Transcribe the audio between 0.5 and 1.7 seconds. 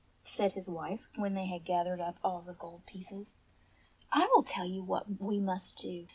his wife when they had